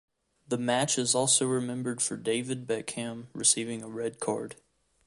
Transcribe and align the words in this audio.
The 0.47 0.57
match 0.57 0.97
is 0.97 1.13
also 1.13 1.45
remembered 1.45 2.01
for 2.01 2.17
David 2.17 2.65
Beckham 2.65 3.27
receiving 3.35 3.83
a 3.83 3.87
red 3.87 4.19
card. 4.19 4.55